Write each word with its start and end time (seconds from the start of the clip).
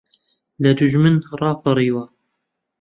لە 0.63 0.71
دوژمن 0.77 1.15
ڕاپەڕیوە 1.39 2.03